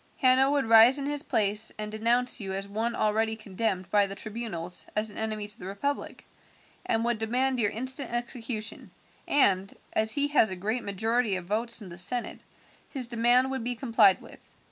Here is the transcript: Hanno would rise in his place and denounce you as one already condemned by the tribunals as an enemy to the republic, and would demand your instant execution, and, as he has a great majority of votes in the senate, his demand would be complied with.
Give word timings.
Hanno 0.17 0.49
would 0.53 0.65
rise 0.65 0.97
in 0.97 1.05
his 1.05 1.21
place 1.21 1.71
and 1.77 1.91
denounce 1.91 2.39
you 2.39 2.53
as 2.53 2.67
one 2.67 2.95
already 2.95 3.35
condemned 3.35 3.91
by 3.91 4.07
the 4.07 4.15
tribunals 4.15 4.87
as 4.95 5.11
an 5.11 5.17
enemy 5.19 5.47
to 5.47 5.59
the 5.59 5.67
republic, 5.67 6.25
and 6.87 7.05
would 7.05 7.19
demand 7.19 7.59
your 7.59 7.69
instant 7.69 8.11
execution, 8.11 8.89
and, 9.27 9.71
as 9.93 10.13
he 10.13 10.29
has 10.29 10.49
a 10.49 10.55
great 10.55 10.81
majority 10.81 11.35
of 11.35 11.45
votes 11.45 11.83
in 11.83 11.89
the 11.89 11.99
senate, 11.99 12.39
his 12.89 13.05
demand 13.09 13.51
would 13.51 13.63
be 13.63 13.75
complied 13.75 14.19
with. 14.23 14.41